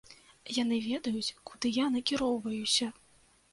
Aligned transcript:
Яны 0.55 0.79
ведаюць, 0.85 1.35
куды 1.51 1.73
я 1.77 1.85
накіроўваюся! 1.99 2.91